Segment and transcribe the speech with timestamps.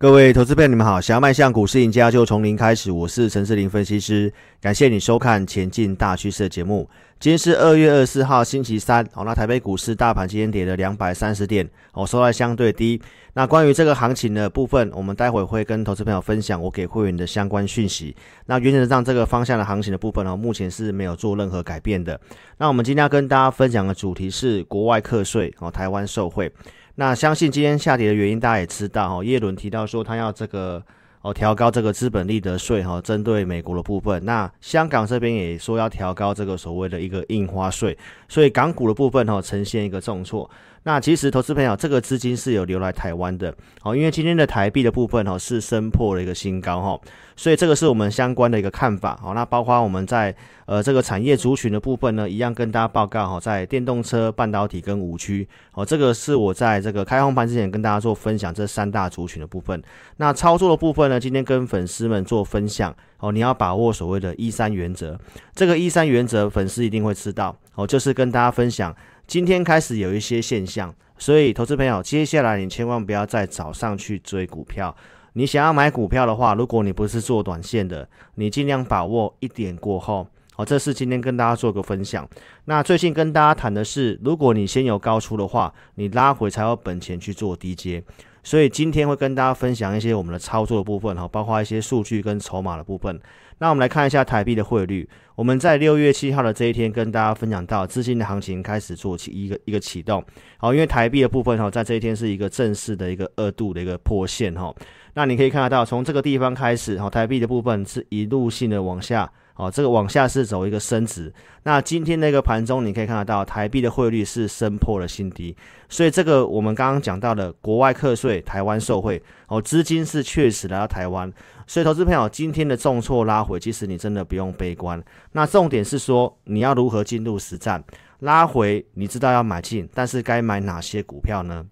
[0.00, 1.00] 各位投资朋友，你们好！
[1.00, 2.92] 想要迈向股市赢家，就从零开始。
[2.92, 6.88] 我是陈士林分析师，感谢你收看《前进大趋势》的节目。
[7.18, 9.04] 今天是二月二十四号，星期三。
[9.12, 13.02] 好，那台北股市大盘今天跌了两百三十点，哦，收在相对低。
[13.32, 18.14] 那关于这个行情的部分，我们待会会跟投资朋友分享我给会员的相关讯息。
[18.46, 22.20] 那原则上，这个方向的行情的部分呢，目前是没有做任何改变的。
[22.58, 26.52] 那我们今天要跟大家分享的主题是国外课税哦，台湾受惠。
[27.00, 29.22] 那相信今天下跌的原因，大家也知道哈。
[29.22, 30.82] 耶伦提到说，他要这个
[31.20, 34.24] 哦调高这个资本利得税哈，针对美国的部分。
[34.24, 37.96] 那香港这边也说要调高这个所谓的一个印花税，
[38.28, 40.50] 所以港股的部分哈呈现一个重挫。
[40.84, 47.00] 那其实投资朋友，这个资金是有流来台湾的，好，因为今天的台币的部分哈是升破了一个新高哈，
[47.36, 49.18] 所以这个是我们相关的一个看法。
[49.22, 50.34] 好，那包括我们在
[50.66, 59.82] 呃这个产业族群的部分呢，一样跟大家报告哈，在电动车、半导体跟五 G，好，这个是我在这个开红盘之前跟大家做分享这三大族群的部分。
[60.16, 65.18] 那操作的部分呢，今天跟粉丝们做分享哦，你要把握所谓的一三原则，
[65.54, 68.94] 这个一三原则粉丝一定会知道哦，就是跟大家分享。
[69.28, 74.96] 今天开始有一些现象，所以投资朋友，接下来你千万不要在早上去追股票。
[75.34, 80.26] 你想要买股票的话，如果你不是做短线的，你尽量把握一点过后。
[80.54, 82.26] 好，这是今天跟大家做个分享。
[82.64, 88.02] 那最近跟大家谈的是，如果你先有高出的话，你拉回才有本钱去做低接。
[88.48, 93.20] 所以今天会跟大家分享一些我们的操作的部分哈，包括一些数据跟筹码的部分。
[93.58, 95.06] 那我们来看一下台币的汇率。
[95.34, 100.24] 我们在六月七号的这一天跟大家分享到，资金的行情开始做起一个一个启动。
[100.56, 104.74] 好，因为台币的部分哈，在这一天是一个正式的一个二度的一个破线哈。
[105.12, 109.30] 那你可以看得到，从这个地方开始哈，台币的部分是一路性的往下。
[109.58, 111.32] 哦，这个往下是走一个升值。
[111.64, 115.54] 那今天那个盘中，你可以看得到台币的汇率是升破了新低，
[115.88, 119.20] 所以这个我们刚刚讲到的国外课税，台湾受惠。
[119.48, 121.32] 哦，资金是确实来到台湾，
[121.66, 125.02] 所以投资朋友今天的重挫拉回，其实你真的不用悲观。
[125.32, 127.82] 那重点是说你要如何进入实战，
[128.20, 131.66] 拉回你知道要买进，但是该买哪些股票呢？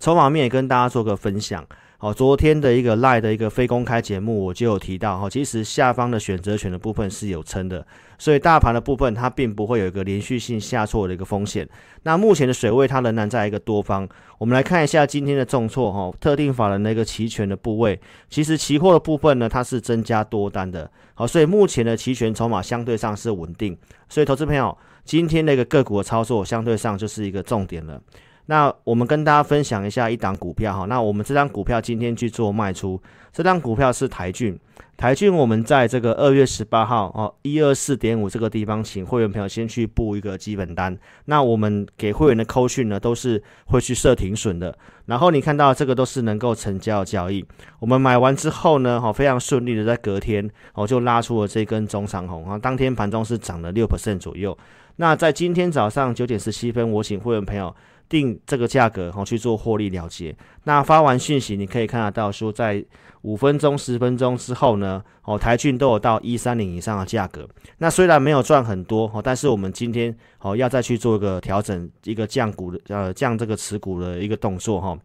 [0.00, 1.64] 筹码面也跟大家做个分享。
[2.00, 7.84] 好，昨天的一个 Line 的一个非公开节目，我就有提到哈，其实下方的选择权的部分是有撑的，
[8.16, 11.68] 所以大盘的部分它并不会有一个连续性下挫的一个风险。
[12.04, 23.76] 那目前的水位它仍然在一个多方，我们来看一下今天的重挫哈，特定法人的一个期权的部位，其实期货的部分呢，它是增加多单的，好，所以目前的期权筹码相对上是稳定，
[24.08, 28.00] 所以投资朋友今天的一个个股的操作相对上就是一个重点了。
[28.50, 32.98] 那我们跟大家分享一下一档股票哈，那我们这张股票今天去做卖出，
[33.30, 34.58] 这张股票是台郡，
[34.96, 47.44] 台郡我们在这个二月十八号哦一二四点五这个地方，请会员朋友先去布一个基本单，那我们给会员的扣讯呢都是会去设停损的，然后你看到这个都是能够成交的交易，
[47.80, 54.56] 我们买完之后呢，哈非常顺利的在隔天哦就拉出了这根中长红啊，当天盘中是涨了六 percent 左右，
[54.96, 57.76] 那在今天早上九点十七分，我请会员朋友。
[58.08, 60.34] 定这个价格好去做获利了结。
[60.64, 62.84] 那发完讯息，你可以看得到说，在
[63.22, 67.48] 五分钟、十分钟之后呢，哦，台郡都有到一三零以上的价格。
[67.78, 74.98] 那虽然没有赚很多哦，但是我们今天哦要再去做一个调整，一个降股的呃降这个持股的一个动作哈。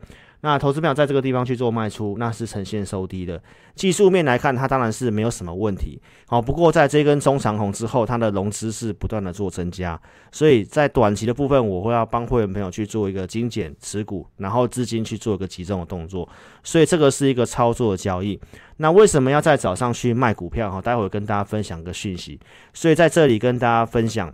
[0.45, 3.41] 那投资票在这个地方去做卖出，那是呈现收低的。
[3.75, 6.01] 技术面来看，它当然是没有什么问题。
[6.27, 9.97] 好，不过在这根中长红之后，它的融资是不断的做增加，
[10.33, 16.27] 所以在短期的部分，我会要帮会员朋友去做一个精简持股，然后资金去做一个集中的动作。
[16.61, 18.37] 所以这个是一个操作的交易。
[18.75, 20.69] 那为什么要在早上去卖股票？
[20.69, 22.37] 哈，待会跟大家分享个讯息。
[22.73, 24.33] 所以在这里跟大家分享。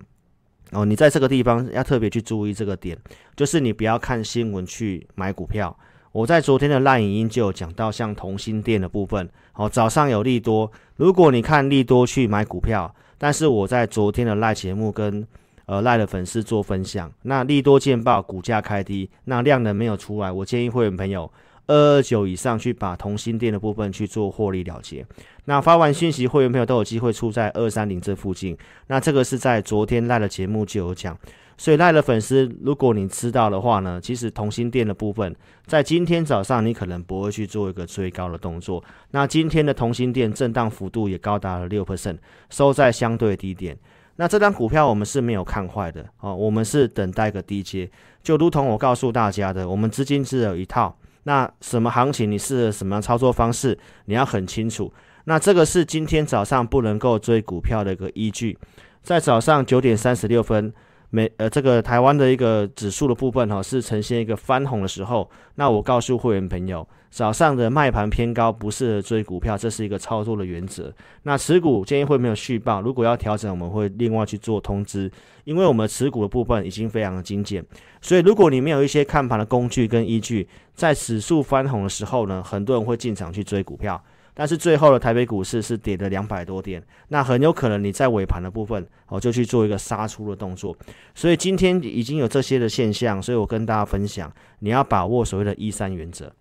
[0.71, 2.97] 哦，你在这个地方要特别去注意这个点，
[3.35, 5.75] 就是你不要看新闻去买股票。
[6.11, 15.25] 我在昨天的赖影音就有讲到，像同心店的部分，哦，早上有利多，如果你看利多去买股票，但是我在昨天的赖节目跟
[15.65, 21.31] 呃赖的粉丝做分享，那利多见报，股价开低，那量能没有出来，我建议会员朋友
[21.69, 25.05] 二二九以上去把同心电的部分去做获利了结。
[25.45, 28.57] 那发完讯息，会员朋友都有机会出在二三零这附近，
[28.87, 31.15] 那这个是在昨天赖的节目就有讲。
[31.57, 35.35] 所以赖的粉丝，如果你知道的话呢，其实同心店的部分，
[35.65, 38.83] 在今天早上你可能不会去做一个追高的动作。
[39.11, 42.17] 那今天的同心店震荡幅度也高达了六 percent，
[42.49, 43.77] 收在相对低点。
[44.15, 47.89] 那这张股票我们是没有看坏的哦，我们是等待个低阶，
[48.23, 50.95] 就如同我告诉大家的，我们资金只有一套。
[51.23, 54.91] 那什么行情，你适合什么样操作方式，你要很清楚。
[55.25, 58.57] 那这个是今天早上不能够追股票的一个依据，
[59.03, 60.73] 在早上九点三十六分。
[61.11, 70.93] 美呃这个台湾的一个指数的部分哈，是呈现一个翻红的时候，那我告诉会员朋友，早上的卖盘偏高，不适合追股票，这是一个操作的原则。
[71.23, 75.11] 那持股建议会没有续报，如果要调整，我们会另外去做通知，
[75.45, 77.65] 因为我们持股的部分已经非常的精简，
[78.01, 83.99] 所以如果你没有一些看盘的工具跟依据，在指数翻红的时候呢，很多人会进场去追股票。
[84.39, 90.73] 但是最后的台北股市是跌了两百多点，那很有可能你在尾盘的部分哦就去做一个杀出的动作，
[91.13, 96.31] 所以今天已经有这些的现象，所以我跟大家分享，你要把握所谓的一三原则。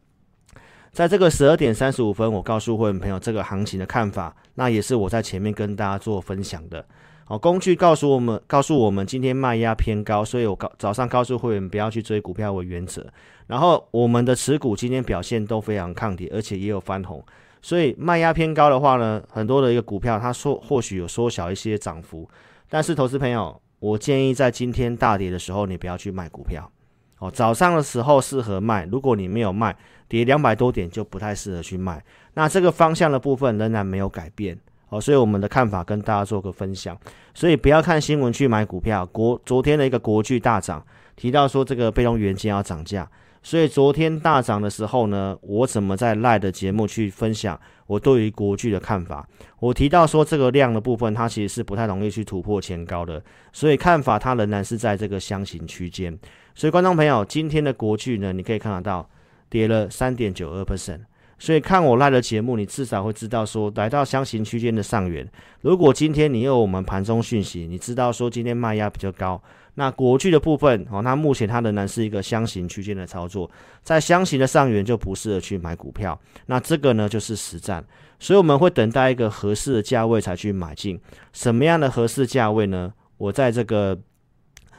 [0.93, 6.87] 在这个十二点三十五分，我告诉会员朋友这个行情的看法，那也是我在前面跟大家做分享的。
[7.27, 13.05] 哦，工具告诉我们，告诉我们今天卖压偏高，所以我告早上告诉会员不要去追股票为原则。
[13.49, 17.21] 然后我们的持股今天表现都非常抗跌，而且也有翻红。
[17.61, 22.29] 所以卖压偏高的话呢，很多的一个股票它缩或许有缩小一些涨幅，
[22.69, 26.71] 但是投资朋友，我建议在今天大跌的时候，你不要去卖股票
[27.19, 27.31] 哦。
[27.31, 29.77] 早上的时候适合卖，如果你没有卖，
[30.09, 32.03] 跌两百多点就不太适合去卖。
[32.35, 34.59] 那这个方向的部分仍然没有改变
[34.89, 36.97] 哦，所以我们的看法跟大家做个分享。
[37.35, 39.05] 所以不要看新闻去买股票。
[39.07, 40.85] 国昨天的一个国巨大涨，
[41.17, 43.09] 提到说这个被动元件要涨价。
[43.43, 49.27] 所以昨天大涨的时候呢，我怎么在赖的节目去分享我对于国剧的看法？
[49.61, 56.19] 我提到说这个量的部分，它其实是不太容易去突破前高的，所以看法它仍然是在这个箱型区间。
[56.55, 59.09] 所以观众朋友，今天的国剧呢，你可以看得到
[59.49, 61.01] 跌了三点九二 percent。
[61.41, 65.25] 所以看我赖的节目，你至少会知道说来到箱型区间的上缘。
[65.61, 69.41] 如果今天你有我们盘中讯息，你知道说今天卖压比较高。
[69.79, 73.49] 那国巨的部分哦，那目前它仍然是一个箱型区间的操作，
[73.85, 76.21] 在箱型的上缘就不适合去买股票。
[76.47, 77.85] 那这个呢就是实战，
[78.19, 81.01] 所以我们会等待一个合适的价位才去买进。
[81.33, 82.93] 什么样的合适价位呢？
[83.19, 83.97] 我在这个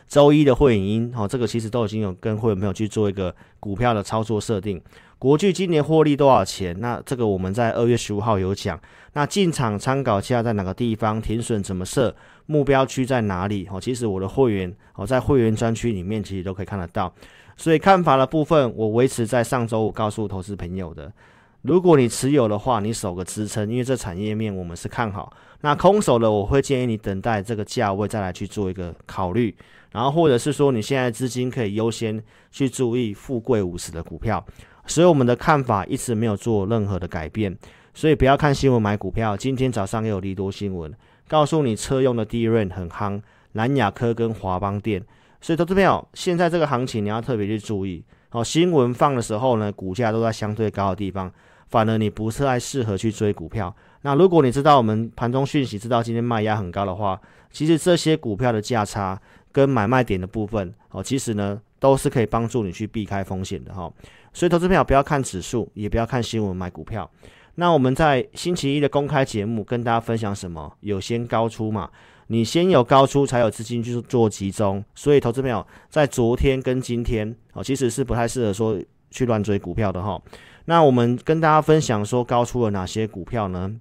[0.06, 4.81] 周一的会影音哦，这个其实都已经有跟会员朋友去做一个股票的操作设定。
[5.18, 6.78] 国巨今年获利多少钱？
[6.81, 8.78] 那这个我们在二月十五号有讲。
[9.13, 11.22] 那进场参考价在哪个地方？
[11.22, 12.13] 停损怎么设？
[12.50, 13.68] 目标区在哪里？
[13.72, 17.13] 哦，其实我的会员哦，在会员专区里面其实都可以看得到。
[17.56, 21.13] 所以看法的部分，我维持在上周五告诉投资朋友的。
[21.62, 25.31] 如果你持有的话，你守个支撑，因为这产业面我们是看好。
[25.62, 29.56] 那空手的，我会建议你等待这个价位再来去做一个考虑。
[29.92, 32.19] 然后或者是说，你现在资金可以优先
[32.50, 34.44] 去注意富贵五十的股票。
[34.88, 37.56] 所以我们的看法一直没有做任何的改变，
[37.94, 39.38] 所以不要看新闻买股票。
[39.38, 40.92] 今天早上也有利多新闻，
[41.30, 43.22] 告诉你车用的 d r a 很夯，
[43.54, 45.02] 南亚科跟华邦电。
[45.40, 48.04] 所以投资朋友，现在这个行情你要特别去注意。
[48.30, 51.31] 好，新闻放的时候呢，股价都在相对高的地方，
[51.70, 53.74] 反而你不是太适合去追股票。
[54.02, 57.22] 那如果你知道我们盘中讯息，知道今天卖压很高的话，
[57.52, 59.20] 其实这些股票的价差
[59.52, 63.92] 跟买卖点的部分，哦，其实呢都是可以帮助你去避开风险的哈。
[64.34, 67.10] 所以，投资朋友不要看指数，也不要看新闻买股票。
[67.59, 70.71] 那我们在星期一的公开节目跟大家分享什么？
[70.79, 71.89] 有先高出嘛？
[72.27, 74.81] 你先有高出，才有资金去做集中。
[74.95, 80.21] 所以，投资朋友在昨天跟今天哦，其实是不太适合说去乱追股票的哈。
[80.63, 83.75] 那我们跟大家分享说高出了哪些股票呢？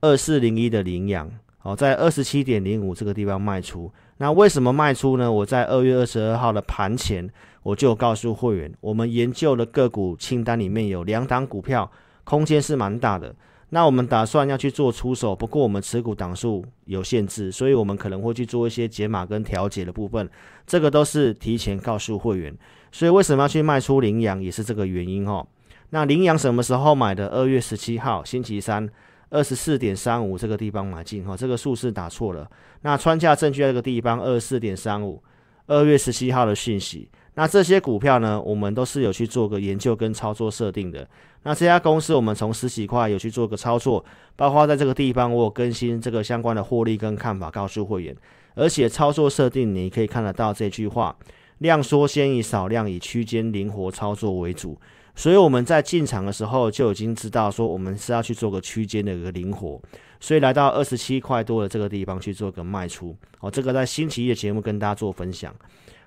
[0.00, 1.28] 二四零一的羚羊
[1.62, 3.92] 哦，在二十七点零五这个地方卖出。
[4.18, 5.32] 那为什么卖出呢？
[5.32, 7.28] 我在二月二十二号的盘前。
[7.62, 11.90] 我就告诉会员，我们研究的个股清单里面有两档股票，
[12.24, 13.34] 空间是蛮大的。
[13.72, 20.28] 那我们打算要去做出手，不过我们持股档数有限制，所以我们可能会去做一些解码跟调节的部分。
[20.66, 22.52] 这个都是提前告诉会员。
[22.90, 25.46] 所以为什么要去卖出羚羊，也是这个原因哦。
[25.90, 27.28] 那羚羊什么时候买的？
[27.28, 28.88] 二月十七号星期三，
[29.28, 32.50] 二十四点三五这个地方买进哈，这个数是打错了。
[32.82, 35.22] 那穿价证据在这个地方，二十四点三五，
[35.68, 37.08] 二月十七号的讯息。
[37.34, 41.08] 那这些股票呢，我们都是有去做个研究跟操作设定的。
[41.44, 44.04] 那这家公司我们从十几块有去做个操作，
[44.36, 48.14] 包括在这个地方我有更新这个相关的获利跟看法告诉会员，
[48.54, 51.16] 而且操作设定你可以看得到这句话：
[51.58, 54.78] 量缩先以少量以区间灵活操作为主。
[55.14, 59.80] 所以我们在进场的时候就已经知道说我们是要去做个区间的一个灵活，
[60.18, 63.16] 所以来到二十七块多的这个地方去做个卖出。
[63.40, 65.54] 哦，这个在星期一的节目跟大家做分享。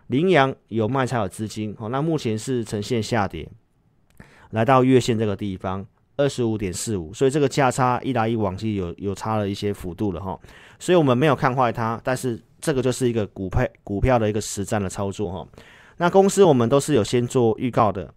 [0.08, 3.50] 羚羊有卖才有资金，哦，那目前是呈现下跌，
[4.52, 5.86] 来到月线这个地方
[6.18, 10.40] 二十五点四五，所以这个价差一来一往，其实有有差了一些幅度了哈，
[10.78, 15.48] 所以我们没有看坏它，但是这个就是一个股配股票的一个实战的操作哈。
[15.98, 18.14] 那公司我们都是有先做预告的，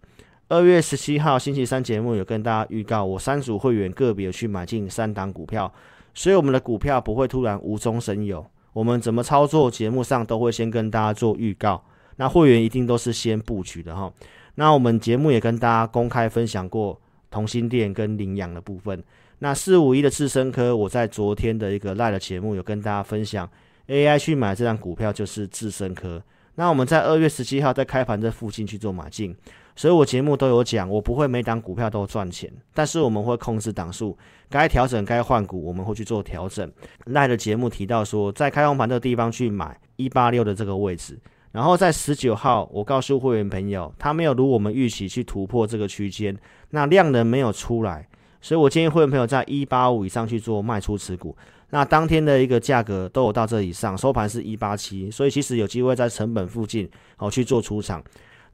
[0.49, 5.73] 二月十七号星期三节目有跟大家预告，我三组会员个别去买进三档股票，
[6.13, 8.45] 所以我们的股票不会突然无中生有。
[8.73, 11.83] 我们怎么操作，节目上都会先跟大家做预告。
[12.17, 14.11] 那会员一定都是先布局的哈。
[14.55, 19.03] 那我们节目也跟大家公开分享过同心店跟领养的部分。
[19.39, 23.47] 那四五一的智深科，我在昨天的一个 Live 的节目有跟大家分享
[23.87, 26.21] ，AI 去买这张股票就是智深科。
[26.55, 29.35] 那我们在二月十七号在开盘这附近去做买进，
[29.77, 34.17] 所以我节目都有讲，我不会每档股票都赚钱，但是我们会控制档数，
[34.49, 36.69] 该调整该换股我们会去做调整。
[37.05, 41.17] 赖的节目提到说，在开红盘这个地方去买一八六的这个位置。
[41.51, 46.35] 然后在十九号，我告诉会员朋友，他没有如我们预期去突破这个区间，
[46.71, 48.07] 那量能没有出来，
[48.41, 51.37] 所以我建议会员朋友在一八五以上去做卖出持股。
[51.69, 58.03] 那当天的一个价格都有到这以上，收盘是一八七，所以其实有机会在成本附近哦去做出场。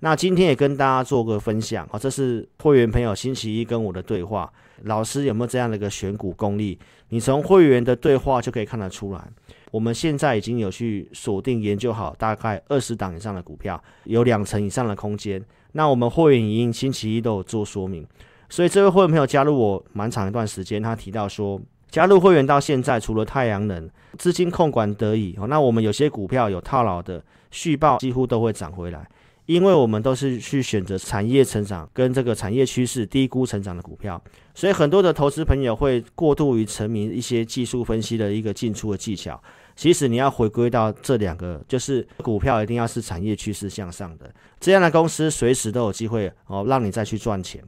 [0.03, 6.77] 那今天也跟大家做个分享，哦，这是会员朋友星期一跟我的对话，老师有没有这样的一个选股功力？
[7.07, 9.24] 你从会员的对话就可以看得出来。
[9.72, 15.41] 我们现在已经有去锁定研究好大概二十档以上的股票，有两成以上的空间。
[15.72, 18.05] 那我们会员已经星期一都有做说明，
[18.50, 21.57] 所以这位会员朋友加入我蛮长一段时间，他提到说，
[21.89, 29.07] 加入会员到现在，除了太阳能资金控管得宜，那我们有些股票有套牢的续报几乎都会涨回来，
[29.45, 34.21] 因为我们都是去选择产业成长跟这个产业趋势低估成长的股票，
[34.53, 39.41] 所以很多的投资朋友会过度于沉迷一些技术分析的一个进出的技巧。
[39.75, 47.62] 其实你要回归到这两个，就是股票一定要是产业趋势向上的，这样的公司随时都有机会哦，让你再去赚钱。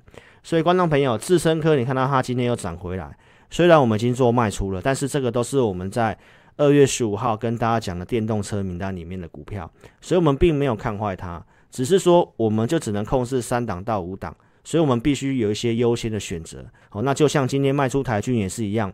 [0.44, 3.17] 所以观众朋友，智伸科你看到它今天又涨回来，
[3.50, 6.15] 虽然我们已经做卖出了，但是这个都是我们在
[6.58, 11.44] 二月十五号跟大家讲的电动车名单里面的股票，所以我们并没有看坏它，
[11.75, 16.65] 只是说我们就只能控制三档到五档，所以我们必须有一些优先的选择。
[16.91, 18.89] 哦，那就像今天卖出台郡也是一样，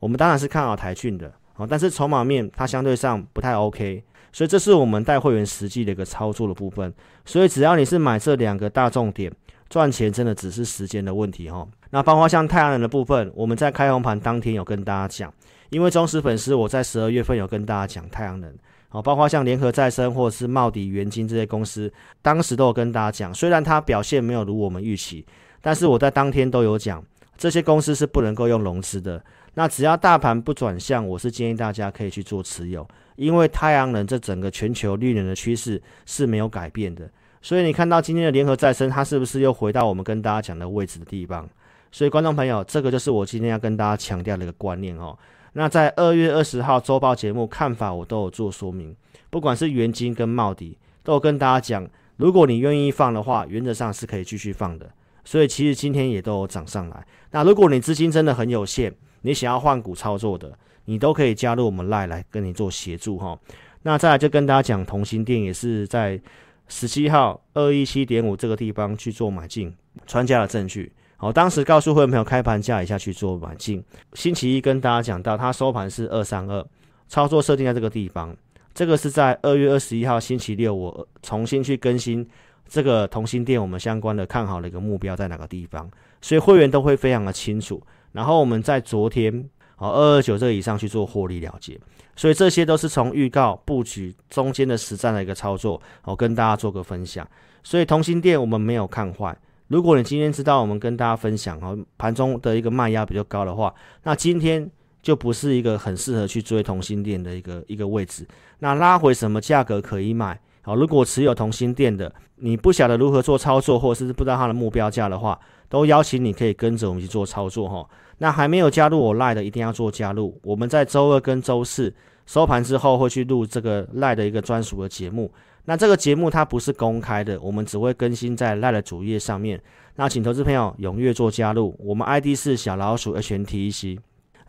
[0.00, 1.32] 我们当然是看好台郡的。
[1.54, 6.92] 哦，但是筹码面它相对上不太 OK，所以这是我们带会员实际的一个操作的部分。
[7.24, 9.32] 所以只要你是买这两个大重点，
[9.68, 11.64] 赚钱真的只是时间的问题哈。
[11.90, 15.32] 那包括像太阳能的部分，我们在开红盘当天有跟大家讲，
[15.70, 18.52] 因为忠实粉丝我在十二月份有跟大家讲太阳能，
[18.94, 25.26] 哦，包括像联合再生或者是茂迪、元金这些公司，当时都有跟大家讲，虽然它表现没有如我们预期，
[25.60, 27.04] 但是我在当天都有讲，
[27.36, 29.20] 这些公司是不能够用融资的。
[29.54, 32.86] 那只要大盘不转向，我是建议大家可以去做持有，
[33.16, 37.10] 因为太阳能这整个全球绿能的趋势是没有改变的。
[37.42, 41.48] 所以你看到今天的联合再生，它是不是又回到我们跟大家讲的位置的地方？
[41.90, 45.18] 所以观众朋友，这个就是我今天要跟大家强调的一个观念哦。
[45.54, 48.94] 那在二月二十号周报节目看法，我都有做说明，
[49.30, 54.90] 不管是元金跟茂迪，都有跟大家讲，如果你愿意放的话，原则上是可以继续放的。
[55.24, 57.06] 所以其实今天也都有涨上来。
[57.30, 63.38] 那如果你资金真的很有限，你想要换股操作的，你都可以加入我们赖来跟你做协助哈。
[63.84, 66.20] 那再来就跟大家讲，同心电也是在
[66.68, 69.74] 十七号二一七点五这个地方去做买进，
[70.06, 70.92] 传家的证据。
[71.16, 73.82] 好，当时告诉会员朋友开盘价以下去做买进。
[74.14, 76.66] 星期一跟大家讲到，它收盘是二三二，
[77.08, 78.36] 操作设定在这个地方。
[78.74, 82.28] 这个是在二月二十一号星期六，我重新去更新
[82.68, 85.88] 这个同心电我们相关的看好的一个目标在哪个地方，
[86.20, 87.80] 所以会员都会非常的清楚。
[88.10, 89.32] 然后我们在昨天
[89.78, 91.80] 哦二二九这个以上去做获利了结，
[92.16, 97.26] 所以这些都是从预告布局中间的实战的一个操作，我跟大家做个分享。
[97.62, 99.34] 所以同心电我们没有看坏。
[99.74, 104.70] 如果你今天知道我们跟大家分享哦盘中的一个卖压比较高的话，那今天
[105.02, 108.24] 就不是一个很适合去追同心电的一个一个位置。
[108.60, 110.38] 那拉回什么价格可以买？
[110.62, 115.36] 好，如果持有同心电的，你不晓得如何做操作，或者是不知道它的目标价的话，
[115.68, 117.84] 都邀请你可以跟着我们去做操作哈。
[118.18, 120.40] 那还没有加入我赖的，一定要做加入。
[120.44, 121.92] 我们在周二跟周四
[122.26, 125.32] 收盘之后会去录这个赖的一个专属的节目。
[125.66, 129.60] 那这个节目它不是公开的，我们只会更新在 LINE 的主页上面。
[129.96, 133.98] 那请投资朋友踊跃做加入，我们 ID 是小老鼠 HNTEC。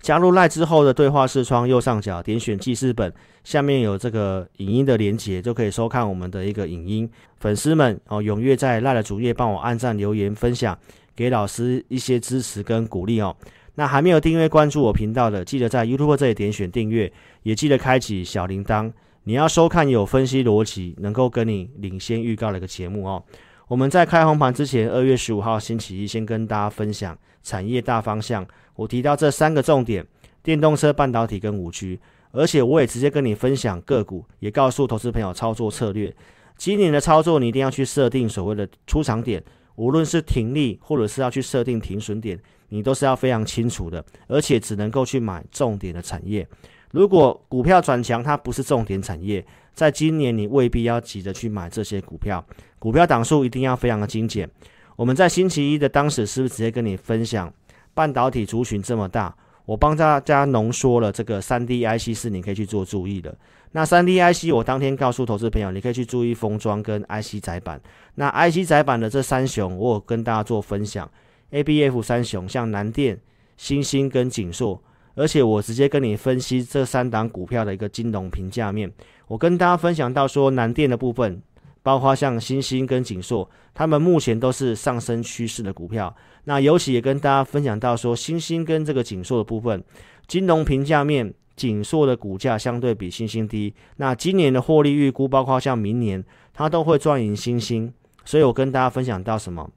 [0.01, 3.11] 加入 LINE 之后的对话视窗右上角点选记事本，
[3.43, 7.09] 下面有这个影音的连接，就可以收看我们的一个影音。
[7.39, 10.77] 粉丝们哦，踊跃在 LINE 的主页帮我按赞、留言、分享。
[11.15, 13.33] 给老师一些支持跟鼓励哦。
[13.75, 17.09] 那还没有订阅关注我频道的，记得在 YouTube 这里点选订阅，
[17.43, 18.91] 也记得开启小铃铛。
[19.25, 23.23] 你要收看有分析逻辑、能够跟你领先预告的一个节目哦。
[23.67, 28.45] 我们在开红盘之前，二月十五号星期一，先跟大家分享产业大方向。
[28.75, 30.05] 我提到这三个重点：
[30.43, 31.99] 电动车、半导体跟五 G。
[32.31, 36.13] 而且我也直接跟你分享个股，也告诉投资朋友操作策略。
[36.57, 39.43] 今年的操作，你一定要去设定所谓的出场点。
[39.77, 42.39] 无论是停利，或者是要去设定停损点，
[42.69, 46.47] 你都是要非常清楚的，而且只能够去买重点的产业。
[46.95, 52.41] 如果股票转强，它不是重点产业，在今年你未必要急着去买这些股票。
[52.79, 54.49] 股票档数一定要非常的精简。
[54.95, 57.53] 我们在星期一的当时是不是直接跟你分享，
[57.93, 59.35] 半导体族群这么大，
[59.65, 63.37] 我帮大家浓缩了这个三 D IC 是你可以去做注意的。
[63.73, 67.77] 那三 D IC 我当天告诉投资朋友，你可以去注意封装跟 IC 载板。
[68.13, 71.11] 那 IC 载板的这三雄，我有跟大家做分享。
[71.51, 73.19] ABF 三雄像南电、
[73.57, 74.81] 欣兴跟景硕。
[75.15, 78.91] 而且我直接跟你分析这三档股票的一个金融评价面，
[79.27, 81.41] 我跟大家分享到说，南电的部分，
[81.81, 86.15] 包括像新兴跟景硕，他们目前都是上升趋势的股票。
[86.43, 89.83] 那尤其也跟大家分享到说，新兴跟这个景硕的部分，
[90.27, 93.73] 金融评价面，景硕的股价相对比新兴低。
[93.97, 97.93] 那今年的获利预估，包括像明年，它都会赚赢新兴。
[98.25, 99.69] 所以我跟大家分享到什么？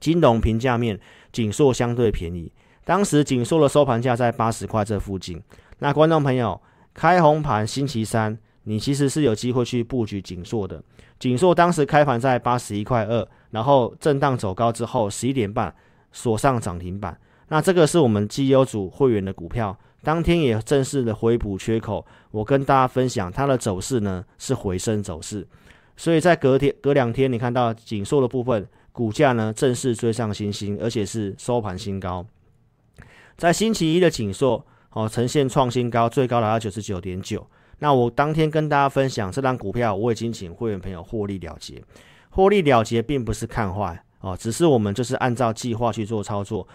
[0.00, 0.98] 金融评价面，
[1.32, 2.52] 景硕相对便宜。
[2.84, 5.42] 当时景硕的收盘价在八十块这附近。
[5.78, 6.60] 那观众朋友，
[6.92, 10.82] 开红盘星期三，你其实是有机会去布局景硕的。
[11.18, 15.74] 景硕当时开盘在八十一块二，然后震荡走高之后，十一点半
[16.12, 17.18] 锁上涨停板。
[17.48, 22.04] 那这个是我们绩优组会员的股票，当天也正式的回补缺口。
[22.30, 25.46] 我跟大家分享它的走势呢是回升走势，
[25.96, 32.26] 所以在隔天隔两天，你看到景硕的部分股价呢正式追上新星，而且是收盘新高。
[33.36, 37.46] 在星期一的紧缩哦，呈现创新高，最高达到九十九点九。
[37.80, 41.82] 那我当天跟大家分享这张股票，我已经请会员朋友获利了结。
[42.30, 46.66] 获利了结并不是看坏哦，只是我们就是按照计划去做操作。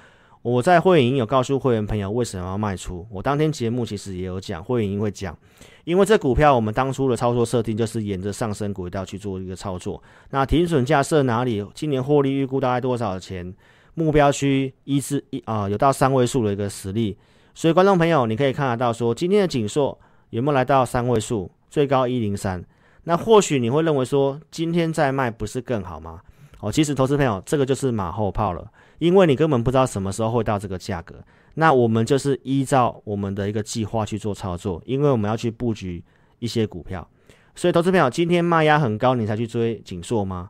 [0.41, 3.05] 我在会员有告诉会员朋友为什么要卖出。
[3.11, 5.37] 我当天节目其实也有讲，会员营会讲，
[5.83, 10.01] 因为这股票我们当初的操作设定就是沿着上升轨道去做一个操作。
[10.29, 11.65] 那停损价设哪里？
[11.73, 13.53] 今年获利预估大概多少钱？
[13.99, 17.17] 目标区一至一啊，有到三位数的一个实力，
[17.53, 22.63] 所以观众朋友，你可以看得到说，今天的景硕有没有来到三位数，最高一零三。
[23.03, 26.21] 那或许你会认为说，今天再卖不是更好吗？
[26.61, 28.65] 哦，其实投资朋友，这个就是马后炮了，
[28.99, 31.15] 因为你根本不知道什么时候会到这个价格。
[31.55, 36.03] 那我们就是依照我们的一个计划去做操作，因为我们要去布局
[36.39, 37.05] 一些股票。
[37.55, 40.49] 所以投资朋友，今天卖压很高，你才去追紧硕吗？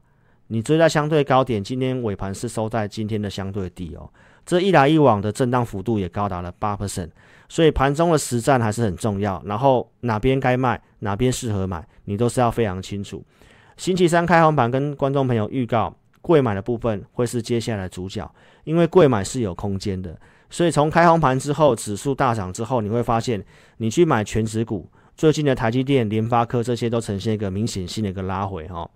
[0.50, 4.10] 你追在相对高点，今天尾盘是收在今天的相对低哦。
[4.46, 7.10] 这一来一往的震荡幅度也高达了八 percent，
[7.48, 9.40] 所以盘中的实战还是很重要。
[9.46, 13.24] 然后哪边该卖，哪边适合买，你都是要非常清楚。
[13.78, 18.30] 星期三开红盘，跟观众朋友预告，贵买的部分会是接下来主角，
[18.64, 20.20] 因为贵买是有空间的。
[20.50, 23.46] 所以从开红盘之后，指数大涨之后，你会发现，
[23.78, 28.90] 你去买全指股，最近的台积电、联发科这些都呈现一个明显性的一个拉回哈。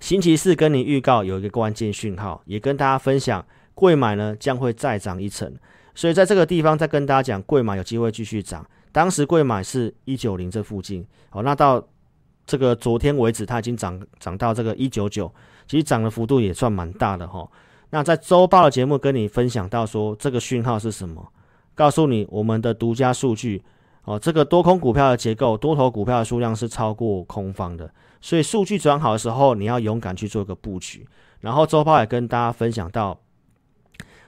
[0.00, 5.50] 星期四跟你预告有一个关键讯号，也跟大家分享，贵买呢将会再涨一层，
[5.94, 8.64] 所以在这个地方再跟大家讲，贵买有机会继续涨。
[8.92, 11.82] 当时贵买是一九零这附近，好，那到
[12.46, 15.32] 这个昨天为止，它已经涨涨到这个一九九，
[15.66, 17.48] 其实涨的幅度也算蛮大的哈。
[17.90, 21.26] 那在周报的节目跟你分享到说，这个讯号是什么？
[21.74, 23.62] 告诉你我们的独家数据。
[24.06, 31.04] 哦，这个多空股票的结构，多头股票的数量是超过空方的，所以数据转好的时候，你要勇敢去做一个布局。
[31.40, 33.20] 然后周报也跟大家分享到，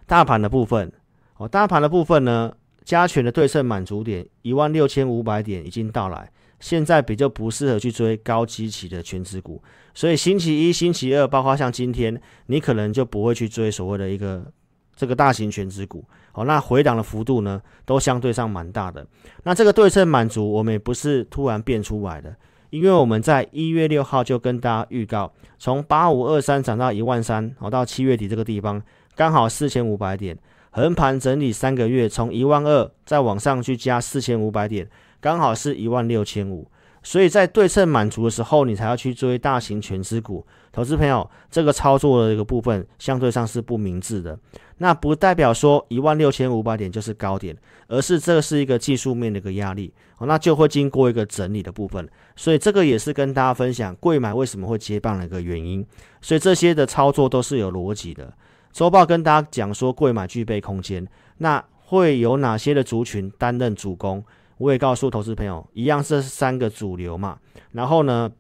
[0.05, 0.93] 大盘的部分，
[1.37, 2.53] 哦，大盘的部分呢，
[2.85, 9.63] 加权的对称满足点一万六千五百点已经到来，现在比较不适合去追高基期的全值股，
[9.95, 14.53] 所以星期一、星期二，包括像今天，你可能就不会去追所谓的一个。
[14.99, 19.07] 这个大型全值股，好，那回档的幅度呢，都相对上蛮大的。
[19.45, 22.35] 那这个对称满足，我们也不是突然变出来的，
[22.71, 28.83] 因为我们在一月六号就跟大家预告，从八五二三涨到一万三，好，到七月底这个地方，
[29.15, 30.37] 刚好四千五百点，
[30.73, 34.89] 横盘整理三个月，从一万二再往上去加四千五百点，
[35.21, 36.69] 刚好是一万六千五。
[37.05, 40.45] 所以在对称满足的时候，你才要去追大型全值股。
[40.79, 44.39] 投资朋友，这个操作的一个部分相对上是不明智的。
[44.77, 47.57] 那不代表说一万六千五百点就是高点，
[47.89, 52.09] 而是这是一个技术面的一个压力，那就会经过一个整理的部分。
[52.37, 55.85] 所以这个也是跟大家分享贵买为什么会接棒的一个原因。
[56.23, 58.33] 所以这些的操作都是有逻辑的。
[58.71, 61.05] 周报跟大家讲说贵买具备空间，
[61.39, 64.25] 那会有哪些的族群担任主攻？
[64.59, 67.37] 我也告诉投资朋友，一样是三个主流嘛。
[67.73, 68.31] 然后呢，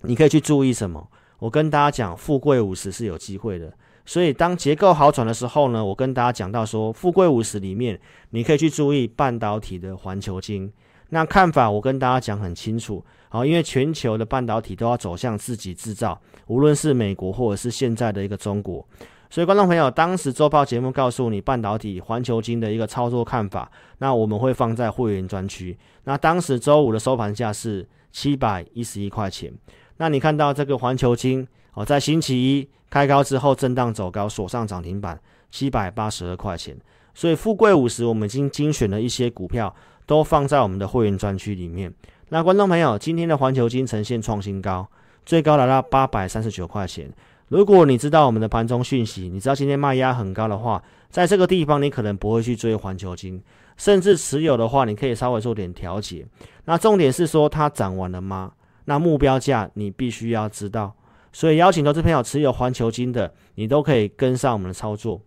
[0.00, 1.08] 你可以去注意什么？
[1.38, 3.72] 我跟大家讲，富贵五十是有机会的。
[4.04, 7.98] 所以当结构好转的时候呢，我跟大家讲到说，富贵五十里面，
[8.30, 10.72] 你可以去注意半导体的环球金。
[11.10, 18.86] 那看法我跟大家讲很清楚，好，因为全球的半导体都要走向自己制造，无论是美国或者是现在的一个中国。
[19.28, 25.76] 所以观众朋友，当时周报节目告诉你半导体环球金的一个操作看法，那我们会放在会员专区。
[26.04, 29.52] 那当时周五的收盘价是七百一十一块钱。
[29.98, 36.76] 那你看到这个环球金哦，在星期一开高之后震荡走高，锁上涨停板七百八十二块钱。
[37.14, 41.92] 所以富贵五十，我们已经精选了一些股票，都放在我们的会员专区里面。
[42.28, 44.86] 那观众朋友，今天的环球金呈现创新高，
[45.24, 47.10] 最高来到八百三十九块钱。
[47.48, 53.40] 如果你知道我们的盘中讯息，你知道今天卖压很高的话，在这个地方你可能不会去追环球金，
[53.76, 56.26] 甚至持有的话，你可以稍微做点调节。
[56.64, 58.52] 那重点是说它涨完了吗？
[58.86, 60.96] 那目标价你必须要知道。
[61.32, 65.20] 所以邀请投资朋友持有环球金的，你都可以跟上我们的操作。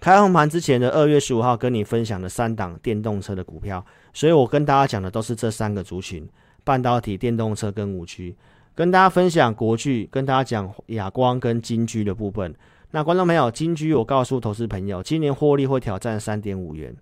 [0.00, 6.28] 开红盘之前的二月十五号跟你分享的三档电动车的股票，所以我跟大家讲的都是这三个族群：
[6.64, 8.36] 半导体、电动车跟五 G。
[8.74, 12.52] 跟大家分享国巨，跟大家讲亚光跟金居的部分。
[12.90, 16.92] 那观众朋友，金居我告诉投资朋友，今年获利会挑战三点五元。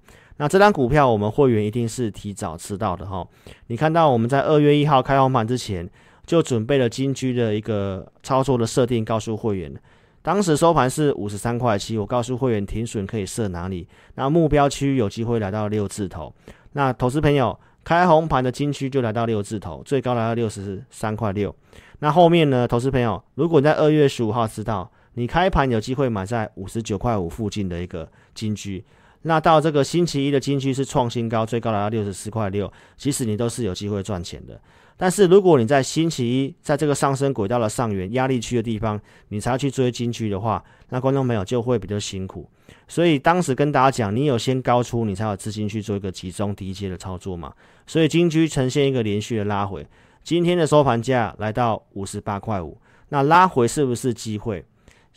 [0.43, 3.25] 那这张股票我们会员一定是提早吃到的哈。
[3.69, 5.89] 你看到我们在二月一号开红盘之前
[6.27, 9.73] 就准备了金居的一个操作的设定，告诉会员，
[10.21, 16.35] 当时收盘是五十三块七，我告诉会员停损可以设哪里，那目标区有机会来到六字头。
[16.73, 17.57] 那投资朋友。
[17.85, 21.53] 开红盘的金区就来到六字头，最高来到六十三块六。
[21.99, 28.85] 那后面呢，投资朋友，如果你在二月十五号知道你开盘有机会买在五十九块五附近的一个金区，
[29.23, 34.61] 那到这个星期一的金区是创新高，最高来到六十四块六，其实你都是有机会赚钱的。
[34.97, 42.49] 但是如果你在星期一在这个上升轨道的上缘压力区的地方，你才要去追金区的话，那观众朋友就会比较辛苦。
[42.87, 47.53] 所以当时跟大家讲，你有先高出，你才有资金去做一个集中低阶的操作嘛。
[47.87, 49.85] 所以金居呈现一个连续的拉回，
[50.23, 52.79] 今天的收盘价来到五十八块五。
[53.09, 54.65] 那拉回是不是机会？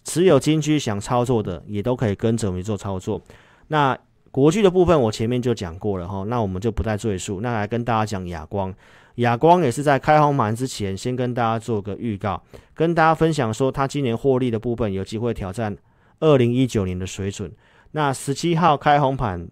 [0.03, 3.21] 持有金居想操作的也都可以跟着我们做操作。
[3.67, 3.97] 那
[4.32, 7.39] 国巨的部分我前面就讲过了哈，那我们就不再赘述。
[7.41, 8.73] 那来跟大家讲亚光，
[9.15, 12.41] 亚光也是在开红盘之前先跟大家做个预告，
[12.73, 15.75] 跟大家分享说它今年获利的部分有机会挑战
[16.19, 17.51] 二零一九年的水准。
[17.91, 19.47] 那十七号开红盘，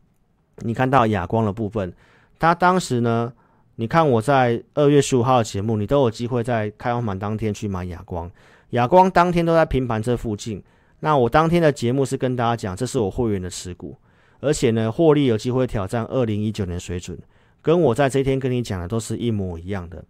[0.57, 1.93] 你看到亚光的部分，
[2.37, 3.31] 它当时呢，
[3.77, 8.29] 你看我在二月十五号的节目，你都有机会在开红盘当天去买亚光，
[8.71, 10.61] 亚光当天都在平盘这附近。
[10.99, 13.95] 那我当天的节目是跟大家讲，这是我会员的持股，
[14.43, 17.17] 而且呢，获利有机会挑战二零一九年水准，
[17.61, 20.03] 跟我在这天跟你讲的都是一模一样的。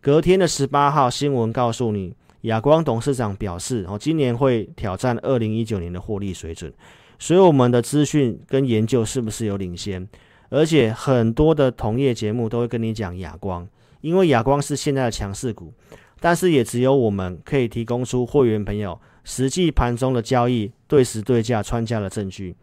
[0.00, 6.72] 隔天的十八号新闻告诉你，亚光董事长表示，哦，今年会挑战二零一九年的获利水准。
[7.18, 10.08] 所以我们的资讯跟研究是不是有领先？
[10.50, 13.68] 而且很多的同业节目都会跟你讲亚光，
[14.00, 15.72] 因为亚光是现在的强势股，
[16.18, 22.54] 但是也只有我们可以提供出会员朋友实际盘中的交易对时对价穿价的证据。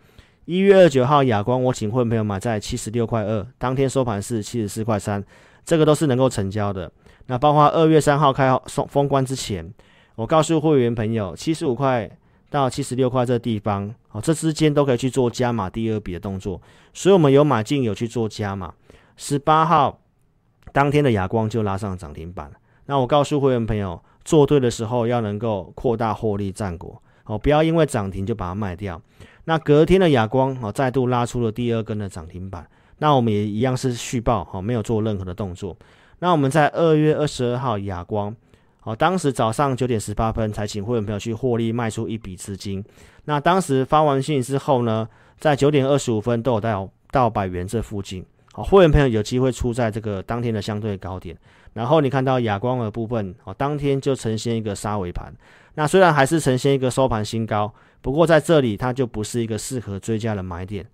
[0.47, 5.21] 一月二九号亚光，我请会朋友买在七十六块二，当天收盘是七十四块三，
[5.65, 6.89] 这个都是能够成交的。
[7.25, 9.69] 那包括二月三号开封封关之前，
[10.15, 12.09] 我告诉会员朋友七十五块。
[12.49, 16.61] 到七十六块这地方，哦，这之间都可以去做加码第二笔的动作，
[16.93, 18.73] 所以我们有买进有去做加码。
[19.17, 19.99] 十八号
[20.71, 22.49] 当天的亚光就拉上涨停板。
[22.85, 29.01] 那我告诉会员朋友，做对的时候要能够扩大获利战果，哦，不要因为涨停就把它卖掉。
[29.47, 35.77] 那隔天的亚光哦，再度拉出了第二根的涨停板，那我们也一样是续报，哦，没有做任何的动作。
[36.19, 38.35] 那我们在二月二十二号亚光。
[38.83, 42.83] 哦，当时早上九点十八分才请会员朋友去获利卖出一笔资金。
[43.25, 45.07] 那当时发完信之后呢，
[45.39, 48.25] 在九点二十五分都有到到百元这附近。
[48.51, 51.37] 好，会员朋友有机会出在这个当天的相对高点。
[51.73, 55.33] 然后你看到亚光的部分，哦，当天就呈现一个杀尾盘。
[55.75, 60.85] 那虽然还是呈现一个收盘新高，不过在这里它就不是一个适合追加的买点。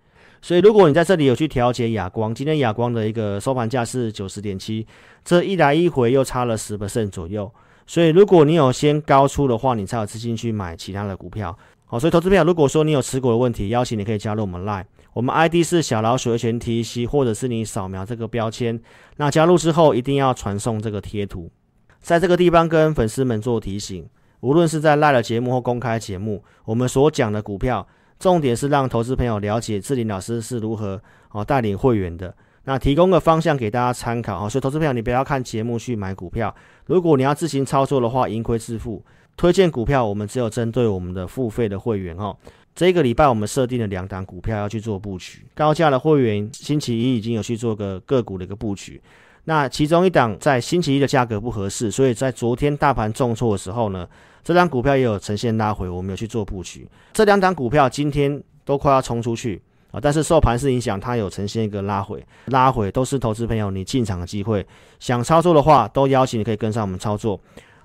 [0.41, 4.85] 所以如果你在这里有去调节亚光，今天亚光的一个收盘价是九十点七，
[5.23, 7.49] 这一来一回又差了十 percent 左右。
[7.85, 11.57] 所以，如果你有先高出的话，你才有资金去买其他的股票。
[11.85, 18.81] 好，所以投资票，如果说你有持股的问题，邀请你可以加入我们 Line，我们 ID 是小老鼠 HNTC，或者是你扫描这个标签。
[19.17, 21.51] 那加入之后，一定要传送这个贴图，
[21.99, 24.07] 在这个地方跟粉丝们做提醒。
[24.43, 27.87] 无论是在 Line 节目或公开节目，我们所讲的股票，
[28.19, 31.01] 重点是让投资朋友了解志霖老师是如何
[31.31, 32.35] 哦带领会员的。
[32.65, 36.53] 那提供个方向给大家参考啊，所以投资朋友你不要看节目去买股票，
[36.87, 39.01] 如果你要自行操作的话，盈亏自负。
[39.37, 42.35] 推荐股票我们只有针对我们的付费的会员哦。
[42.75, 49.01] 这个礼拜我们设定了两档股票要去做布局，高价的会员星期一已经有去做个个股的一个布局。
[49.45, 54.07] 那其中一档在星期一的价格不合适，所以在昨天大盘重挫的时候呢，
[54.43, 56.87] 这张股票也有呈现拉回，我们有去做布局。
[57.13, 64.65] 这两档股票今天都快要冲出去啊，但是受盘势影响，它有呈现一个拉回，拉回都是投资朋友你进场的机会。
[64.99, 67.39] 想操作的话，都邀请你可以跟上我们操作。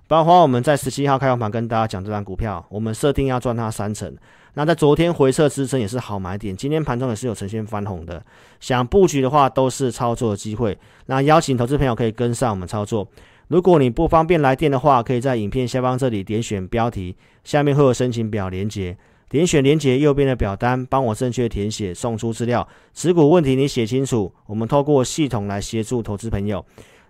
[0.08, 4.12] 包括我们在十七号开放盘跟大家讲这张股票，我们设定要赚它三成。
[4.54, 8.20] 那在昨天回撤支撑也是好买点，今天盘中也是有呈现翻红的。
[8.58, 10.76] 想布局的话，都是操作的机会。
[11.06, 13.06] 那邀请投资朋友可以跟上我们操作。
[13.48, 18.96] 如果你不方便来电的话，可以在影片下方这里点选标题，下面会有申请表连接，
[19.28, 22.68] 点选连接右边的表单，帮我正确填写，送出资料。
[22.92, 26.64] 持股问题你写清楚，我们透过系统来协助投资朋友。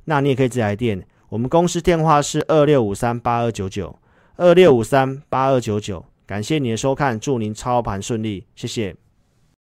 [0.04, 3.98] 那你也可以直接来电，我们公司电话是二六五三八二九九
[4.36, 6.04] 二六五三八二九九。
[6.24, 8.94] 感谢你的收看，祝您操盘顺利，谢谢。